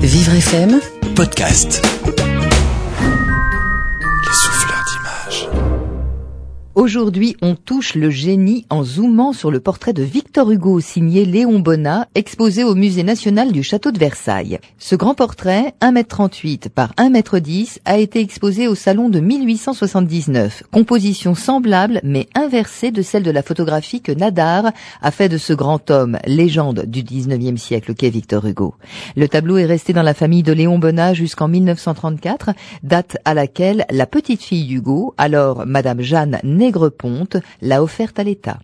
Vivre 0.00 0.40
FM 0.40 0.80
Podcast. 1.14 1.97
Aujourd'hui, 6.78 7.36
on 7.42 7.56
touche 7.56 7.96
le 7.96 8.08
génie 8.08 8.64
en 8.70 8.84
zoomant 8.84 9.32
sur 9.32 9.50
le 9.50 9.58
portrait 9.58 9.92
de 9.92 10.04
Victor 10.04 10.48
Hugo 10.48 10.78
signé 10.78 11.24
Léon 11.24 11.58
Bonnat, 11.58 12.06
exposé 12.14 12.62
au 12.62 12.76
Musée 12.76 13.02
national 13.02 13.50
du 13.50 13.64
château 13.64 13.90
de 13.90 13.98
Versailles. 13.98 14.60
Ce 14.78 14.94
grand 14.94 15.16
portrait, 15.16 15.74
1m38 15.80 16.68
par 16.68 16.92
1m10, 16.94 17.78
a 17.84 17.98
été 17.98 18.20
exposé 18.20 18.68
au 18.68 18.76
salon 18.76 19.08
de 19.08 19.18
1879. 19.18 20.62
Composition 20.70 21.34
semblable 21.34 22.00
mais 22.04 22.28
inversée 22.36 22.92
de 22.92 23.02
celle 23.02 23.24
de 23.24 23.32
la 23.32 23.42
photographie 23.42 24.00
que 24.00 24.12
Nadar 24.12 24.70
a 25.02 25.10
fait 25.10 25.28
de 25.28 25.36
ce 25.36 25.54
grand 25.54 25.90
homme, 25.90 26.20
légende 26.26 26.84
du 26.86 27.02
19e 27.02 27.56
siècle 27.56 27.94
qu'est 27.94 28.08
Victor 28.08 28.46
Hugo. 28.46 28.76
Le 29.16 29.26
tableau 29.26 29.56
est 29.56 29.66
resté 29.66 29.92
dans 29.92 30.04
la 30.04 30.14
famille 30.14 30.44
de 30.44 30.52
Léon 30.52 30.78
Bonnat 30.78 31.12
jusqu'en 31.12 31.48
1934, 31.48 32.50
date 32.84 33.16
à 33.24 33.34
laquelle 33.34 33.84
la 33.90 34.06
petite 34.06 34.44
fille 34.44 34.66
d'Hugo, 34.66 35.12
alors 35.18 35.66
Madame 35.66 36.02
Jeanne 36.02 36.38
Nègreponte, 36.68 37.38
l'a 37.62 37.82
offerte 37.82 38.18
à 38.18 38.24
l'État. 38.24 38.58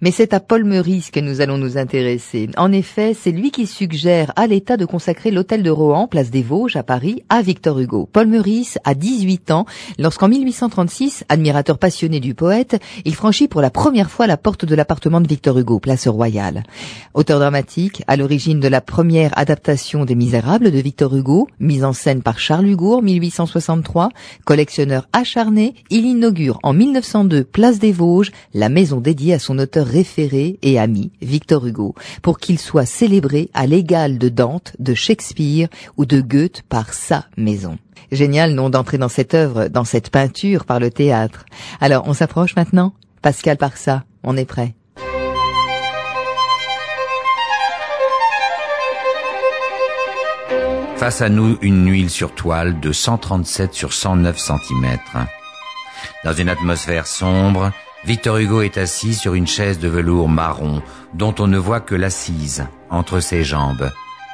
Mais 0.00 0.10
c'est 0.10 0.34
à 0.34 0.40
Paul 0.40 0.64
Meurice 0.64 1.10
que 1.10 1.20
nous 1.20 1.40
allons 1.40 1.58
nous 1.58 1.78
intéresser. 1.78 2.48
En 2.56 2.72
effet, 2.72 3.14
c'est 3.14 3.30
lui 3.30 3.50
qui 3.50 3.66
suggère 3.66 4.32
à 4.36 4.46
l'État 4.46 4.76
de 4.76 4.84
consacrer 4.84 5.30
l'hôtel 5.30 5.62
de 5.62 5.70
Rohan, 5.70 6.08
place 6.08 6.30
des 6.30 6.42
Vosges, 6.42 6.76
à 6.76 6.82
Paris, 6.82 7.22
à 7.28 7.42
Victor 7.42 7.78
Hugo. 7.78 8.08
Paul 8.12 8.26
Meurice 8.26 8.78
a 8.84 8.94
18 8.94 9.50
ans 9.50 9.66
lorsqu'en 9.98 10.28
1836, 10.28 11.24
admirateur 11.28 11.78
passionné 11.78 12.20
du 12.20 12.34
poète, 12.34 12.80
il 13.04 13.14
franchit 13.14 13.48
pour 13.48 13.60
la 13.60 13.70
première 13.70 14.10
fois 14.10 14.26
la 14.26 14.36
porte 14.36 14.64
de 14.64 14.74
l'appartement 14.74 15.20
de 15.20 15.28
Victor 15.28 15.58
Hugo, 15.58 15.78
place 15.78 16.08
Royale. 16.08 16.62
Auteur 17.14 17.38
dramatique, 17.38 18.02
à 18.06 18.16
l'origine 18.16 18.60
de 18.60 18.68
la 18.68 18.80
première 18.80 19.36
adaptation 19.38 20.04
des 20.04 20.14
Misérables 20.14 20.70
de 20.70 20.78
Victor 20.78 21.14
Hugo, 21.14 21.48
mise 21.60 21.84
en 21.84 21.92
scène 21.92 22.22
par 22.22 22.38
Charles 22.38 22.66
Hugour, 22.66 23.02
1863, 23.02 24.10
collectionneur 24.44 25.08
acharné, 25.12 25.74
il 25.90 26.06
inaugure 26.06 26.58
en 26.62 26.72
1902, 26.72 27.44
place 27.44 27.78
des 27.78 27.92
Vosges, 27.92 28.32
la 28.54 28.68
maison 28.68 29.00
dédiée 29.00 29.34
à 29.34 29.38
son 29.38 29.58
auteur 29.62 29.86
référé 29.86 30.58
et 30.62 30.78
ami, 30.78 31.12
Victor 31.22 31.66
Hugo, 31.66 31.94
pour 32.20 32.38
qu'il 32.38 32.58
soit 32.58 32.86
célébré 32.86 33.48
à 33.54 33.66
l'égal 33.66 34.18
de 34.18 34.28
Dante, 34.28 34.74
de 34.78 34.94
Shakespeare 34.94 35.68
ou 35.96 36.04
de 36.04 36.20
Goethe 36.20 36.62
par 36.68 36.92
sa 36.92 37.24
maison. 37.36 37.78
Génial 38.10 38.52
nom 38.52 38.68
d'entrer 38.68 38.98
dans 38.98 39.08
cette 39.08 39.32
œuvre, 39.32 39.68
dans 39.68 39.84
cette 39.84 40.10
peinture 40.10 40.66
par 40.66 40.80
le 40.80 40.90
théâtre. 40.90 41.46
Alors, 41.80 42.04
on 42.06 42.12
s'approche 42.12 42.56
maintenant? 42.56 42.92
Pascal 43.22 43.56
par 43.56 43.76
ça, 43.76 44.04
on 44.22 44.36
est 44.36 44.44
prêt. 44.44 44.74
Face 50.96 51.20
à 51.20 51.28
nous, 51.28 51.58
une 51.62 51.90
huile 51.90 52.10
sur 52.10 52.32
toile 52.32 52.78
de 52.78 52.92
137 52.92 53.74
sur 53.74 53.92
109 53.92 54.38
cm. 54.38 54.98
Dans 56.24 56.32
une 56.32 56.48
atmosphère 56.48 57.06
sombre, 57.06 57.72
Victor 58.04 58.38
Hugo 58.38 58.62
est 58.62 58.78
assis 58.78 59.14
sur 59.14 59.34
une 59.34 59.46
chaise 59.46 59.78
de 59.78 59.88
velours 59.88 60.28
marron 60.28 60.82
dont 61.14 61.34
on 61.38 61.46
ne 61.46 61.58
voit 61.58 61.80
que 61.80 61.94
l'assise 61.94 62.66
entre 62.90 63.20
ses 63.20 63.44
jambes. 63.44 63.90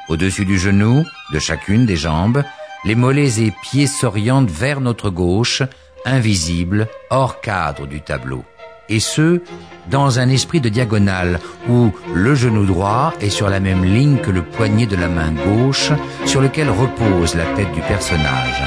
Au-dessus 0.09 0.45
du 0.45 0.57
genou, 0.57 1.05
de 1.31 1.39
chacune 1.39 1.85
des 1.85 1.95
jambes, 1.95 2.43
les 2.83 2.95
mollets 2.95 3.39
et 3.41 3.53
pieds 3.61 3.85
s'orientent 3.85 4.49
vers 4.49 4.81
notre 4.81 5.11
gauche, 5.11 5.61
invisibles, 6.03 6.87
hors 7.11 7.41
cadre 7.41 7.85
du 7.85 8.01
tableau. 8.01 8.43
Et 8.89 8.99
ce, 8.99 9.41
dans 9.91 10.17
un 10.17 10.29
esprit 10.29 10.61
de 10.61 10.69
diagonale 10.69 11.39
où 11.69 11.91
le 12.11 12.33
genou 12.33 12.65
droit 12.65 13.13
est 13.21 13.29
sur 13.29 13.49
la 13.49 13.59
même 13.59 13.83
ligne 13.83 14.17
que 14.17 14.31
le 14.31 14.41
poignet 14.41 14.87
de 14.87 14.95
la 14.95 15.09
main 15.09 15.31
gauche 15.31 15.91
sur 16.25 16.41
lequel 16.41 16.71
repose 16.71 17.35
la 17.35 17.45
tête 17.55 17.71
du 17.73 17.81
personnage. 17.81 18.63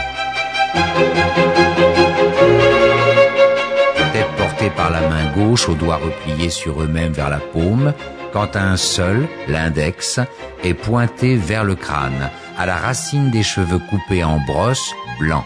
Aux 5.52 5.74
doigts 5.74 5.96
repliés 5.98 6.48
sur 6.48 6.83
eux-mêmes 6.83 7.13
vers 7.13 7.29
la 7.29 7.39
paume, 7.39 7.92
quand 8.33 8.57
un 8.57 8.79
seul, 8.79 9.29
l'index, 9.48 10.18
est 10.64 10.73
pointé 10.73 11.36
vers 11.36 11.63
le 11.63 11.74
crâne, 11.74 12.30
à 12.57 12.64
la 12.64 12.77
racine 12.77 13.30
des 13.30 13.42
cheveux 13.42 13.80
coupés 13.91 14.24
en 14.24 14.39
brosse 14.46 14.95
blanc. 15.18 15.45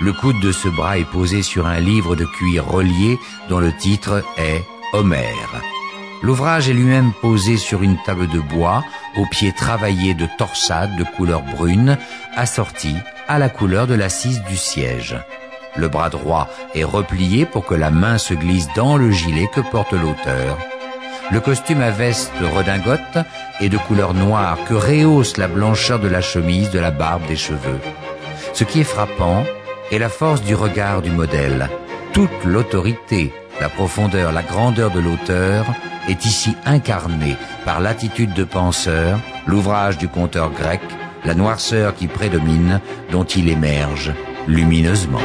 Le 0.00 0.14
coude 0.14 0.40
de 0.40 0.50
ce 0.50 0.68
bras 0.68 0.96
est 0.98 1.04
posé 1.04 1.42
sur 1.42 1.66
un 1.66 1.78
livre 1.78 2.16
de 2.16 2.24
cuir 2.24 2.66
relié 2.66 3.18
dont 3.50 3.60
le 3.60 3.72
titre 3.76 4.24
est 4.38 4.62
Homère. 4.94 5.62
L'ouvrage 6.22 6.70
est 6.70 6.72
lui-même 6.72 7.12
posé 7.20 7.58
sur 7.58 7.82
une 7.82 7.98
table 8.02 8.28
de 8.28 8.40
bois, 8.40 8.82
aux 9.18 9.26
pieds 9.26 9.52
travaillés 9.52 10.14
de 10.14 10.26
torsades 10.38 10.96
de 10.96 11.04
couleur 11.04 11.42
brune, 11.42 11.98
assortie 12.34 12.96
à 13.28 13.38
la 13.38 13.50
couleur 13.50 13.86
de 13.86 13.94
l'assise 13.94 14.42
du 14.44 14.56
siège. 14.56 15.16
Le 15.76 15.88
bras 15.88 16.08
droit 16.08 16.48
est 16.74 16.84
replié 16.84 17.46
pour 17.46 17.66
que 17.66 17.74
la 17.74 17.90
main 17.90 18.18
se 18.18 18.34
glisse 18.34 18.68
dans 18.76 18.96
le 18.96 19.10
gilet 19.10 19.48
que 19.52 19.60
porte 19.60 19.92
l'auteur. 19.92 20.58
Le 21.32 21.40
costume 21.40 21.80
à 21.80 21.90
veste 21.90 22.32
redingote 22.54 23.18
est 23.60 23.68
de 23.68 23.78
couleur 23.78 24.14
noire 24.14 24.58
que 24.68 24.74
rehausse 24.74 25.36
la 25.36 25.48
blancheur 25.48 25.98
de 25.98 26.08
la 26.08 26.20
chemise, 26.20 26.70
de 26.70 26.78
la 26.78 26.90
barbe, 26.90 27.26
des 27.26 27.36
cheveux. 27.36 27.80
Ce 28.52 28.62
qui 28.62 28.80
est 28.80 28.84
frappant 28.84 29.44
est 29.90 29.98
la 29.98 30.08
force 30.08 30.42
du 30.42 30.54
regard 30.54 31.02
du 31.02 31.10
modèle. 31.10 31.68
Toute 32.12 32.44
l'autorité, 32.44 33.32
la 33.60 33.68
profondeur, 33.68 34.32
la 34.32 34.42
grandeur 34.42 34.90
de 34.90 35.00
l'auteur 35.00 35.66
est 36.08 36.24
ici 36.24 36.54
incarnée 36.66 37.36
par 37.64 37.80
l'attitude 37.80 38.34
de 38.34 38.44
penseur, 38.44 39.18
l'ouvrage 39.46 39.98
du 39.98 40.08
conteur 40.08 40.50
grec, 40.50 40.82
la 41.24 41.34
noirceur 41.34 41.94
qui 41.94 42.06
prédomine, 42.06 42.80
dont 43.10 43.24
il 43.24 43.48
émerge 43.48 44.12
lumineusement. 44.46 45.22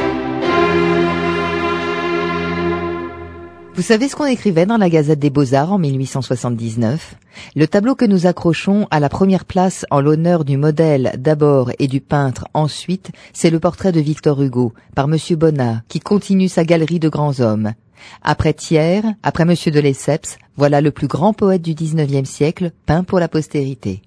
Vous 3.80 3.86
savez 3.86 4.10
ce 4.10 4.14
qu'on 4.14 4.26
écrivait 4.26 4.66
dans 4.66 4.76
la 4.76 4.90
Gazette 4.90 5.20
des 5.20 5.30
Beaux-Arts 5.30 5.72
en 5.72 5.78
1879 5.78 7.14
Le 7.56 7.66
tableau 7.66 7.94
que 7.94 8.04
nous 8.04 8.26
accrochons 8.26 8.86
à 8.90 9.00
la 9.00 9.08
première 9.08 9.46
place 9.46 9.86
en 9.90 10.02
l'honneur 10.02 10.44
du 10.44 10.58
modèle 10.58 11.14
d'abord 11.16 11.70
et 11.78 11.88
du 11.88 12.02
peintre 12.02 12.46
ensuite, 12.52 13.10
c'est 13.32 13.48
le 13.48 13.58
portrait 13.58 13.90
de 13.90 14.00
Victor 14.00 14.42
Hugo 14.42 14.74
par 14.94 15.08
Monsieur 15.08 15.36
Bonnat 15.36 15.82
qui 15.88 15.98
continue 15.98 16.50
sa 16.50 16.66
galerie 16.66 17.00
de 17.00 17.08
grands 17.08 17.40
hommes. 17.40 17.72
Après 18.20 18.52
Thiers, 18.52 19.00
après 19.22 19.46
Monsieur 19.46 19.70
de 19.70 19.80
Lesseps, 19.80 20.36
voilà 20.58 20.82
le 20.82 20.90
plus 20.90 21.08
grand 21.08 21.32
poète 21.32 21.62
du 21.62 21.72
XIXe 21.72 22.28
siècle 22.28 22.72
peint 22.84 23.02
pour 23.02 23.18
la 23.18 23.28
postérité. 23.28 24.02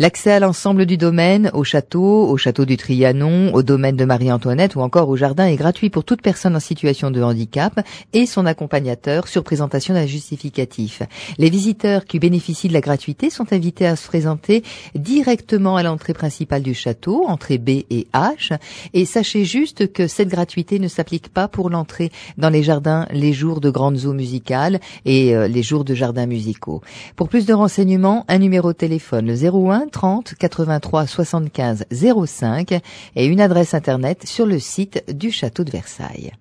L'accès 0.00 0.32
à 0.32 0.40
l'ensemble 0.40 0.86
du 0.86 0.96
domaine, 0.96 1.52
au 1.54 1.62
château, 1.62 2.26
au 2.28 2.36
château 2.36 2.64
du 2.64 2.76
Trianon, 2.76 3.54
au 3.54 3.62
domaine 3.62 3.94
de 3.94 4.04
Marie-Antoinette 4.04 4.74
ou 4.74 4.80
encore 4.80 5.08
au 5.08 5.16
jardin 5.16 5.46
est 5.46 5.54
gratuit 5.54 5.88
pour 5.88 6.02
toute 6.02 6.20
personne 6.20 6.56
en 6.56 6.60
situation 6.60 7.12
de 7.12 7.22
handicap 7.22 7.78
et 8.12 8.26
son 8.26 8.44
accompagnateur 8.44 9.28
sur 9.28 9.44
présentation 9.44 9.94
d'un 9.94 10.06
justificatif. 10.06 11.02
Les 11.38 11.48
visiteurs 11.48 12.06
qui 12.06 12.18
bénéficient 12.18 12.66
de 12.66 12.72
la 12.72 12.80
gratuité 12.80 13.30
sont 13.30 13.52
invités 13.52 13.86
à 13.86 13.94
se 13.94 14.08
présenter 14.08 14.64
directement 14.96 15.76
à 15.76 15.84
l'entrée 15.84 16.12
principale 16.12 16.62
du 16.62 16.74
château, 16.74 17.24
entrée 17.28 17.58
B 17.58 17.84
et 17.88 18.08
H, 18.12 18.58
et 18.94 19.04
sachez 19.04 19.44
juste 19.44 19.92
que 19.92 20.08
cette 20.08 20.28
gratuité 20.28 20.80
ne 20.80 20.88
s'applique 20.88 21.28
pas 21.28 21.46
pour 21.46 21.70
l'entrée 21.70 22.10
dans 22.36 22.50
les 22.50 22.64
jardins 22.64 23.06
les 23.12 23.32
jours 23.32 23.60
de 23.60 23.70
grandes 23.70 24.06
eaux 24.06 24.12
musicales 24.12 24.80
et 25.04 25.36
euh, 25.36 25.46
les 25.46 25.62
jours 25.62 25.84
de 25.84 25.94
jardins 25.94 26.26
musicaux. 26.26 26.82
Pour 27.14 27.28
plus 27.28 27.46
de 27.46 27.54
renseignements, 27.54 28.24
un 28.26 28.38
numéro 28.38 28.72
de 28.72 28.76
téléphone, 28.76 29.36
01 29.44 29.88
30 29.88 30.34
83 30.38 31.06
75 31.06 31.84
05 32.26 32.80
et 33.16 33.26
une 33.26 33.40
adresse 33.40 33.74
internet 33.74 34.26
sur 34.26 34.46
le 34.46 34.58
site 34.58 35.04
du 35.12 35.30
château 35.30 35.64
de 35.64 35.70
Versailles. 35.70 36.32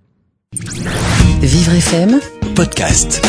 Vivre 1.42 1.74
FM 1.74 2.20
Podcast. 2.56 3.22